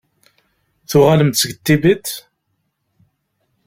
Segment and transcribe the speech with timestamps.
[0.89, 2.07] Tuɣalem-d seg Tibet?